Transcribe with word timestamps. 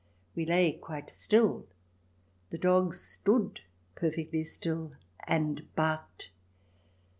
We 0.33 0.47
lay 0.47 0.71
quite 0.73 1.11
still, 1.11 1.67
the 2.49 2.57
dog 2.57 2.95
stood 2.95 3.61
perfectly 3.93 4.43
still 4.43 4.93
and 5.27 5.67
barked. 5.75 6.31